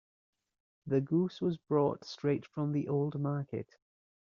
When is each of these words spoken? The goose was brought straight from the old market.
The 0.87 0.99
goose 0.99 1.39
was 1.41 1.57
brought 1.57 2.05
straight 2.05 2.47
from 2.47 2.71
the 2.71 2.87
old 2.87 3.19
market. 3.21 3.75